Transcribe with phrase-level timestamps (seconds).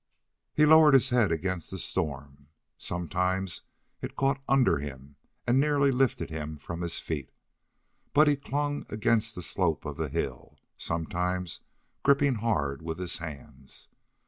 [0.55, 2.47] He lowered his head against the storm.
[2.75, 3.61] Sometimes
[4.01, 7.29] it caught under him and nearly lifted him from his feet.
[8.11, 11.61] But he clung against the slope of the hill, sometimes
[12.01, 13.89] gripping hard with his hands.